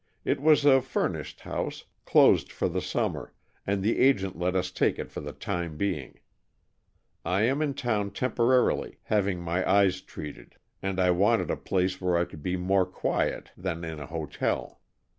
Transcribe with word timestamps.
It 0.25 0.41
was 0.41 0.65
a 0.65 0.81
furnished 0.81 1.41
house, 1.41 1.85
closed 2.05 2.51
for 2.51 2.67
the 2.67 2.81
summer, 2.81 3.33
and 3.67 3.83
the 3.83 3.99
agent 3.99 4.35
let 4.35 4.55
us 4.55 4.71
take 4.71 4.97
it 4.97 5.11
for 5.11 5.21
the 5.21 5.31
time 5.31 5.77
being. 5.77 6.19
I 7.23 7.43
am 7.43 7.61
in 7.61 7.75
town 7.75 8.09
temporarily, 8.09 8.97
having 9.03 9.41
my 9.41 9.63
eyes 9.71 10.01
treated, 10.01 10.55
and 10.81 10.99
I 10.99 11.11
wanted 11.11 11.51
a 11.51 11.55
place 11.55 12.01
where 12.01 12.17
I 12.17 12.25
could 12.25 12.41
be 12.41 12.57
more 12.57 12.87
quiet 12.87 13.51
than 13.55 13.85
in 13.85 13.99
a 13.99 14.07
hotel. 14.07 14.81